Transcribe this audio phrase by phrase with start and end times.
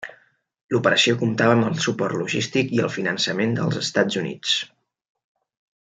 [0.75, 4.57] L'operació comptava amb el suport logístic i el finançament dels Estats Units.